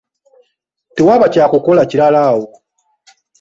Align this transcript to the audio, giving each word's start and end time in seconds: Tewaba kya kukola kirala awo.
Tewaba 0.95 1.25
kya 1.33 1.45
kukola 1.51 1.81
kirala 1.89 2.19
awo. 2.29 2.45